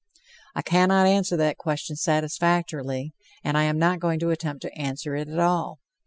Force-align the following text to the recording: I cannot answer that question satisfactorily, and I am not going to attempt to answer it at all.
I 0.55 0.63
cannot 0.63 1.05
answer 1.05 1.37
that 1.37 1.59
question 1.59 1.95
satisfactorily, 1.95 3.13
and 3.43 3.55
I 3.55 3.65
am 3.65 3.77
not 3.77 3.99
going 3.99 4.17
to 4.21 4.31
attempt 4.31 4.63
to 4.63 4.73
answer 4.73 5.15
it 5.15 5.29
at 5.29 5.37
all. 5.39 5.77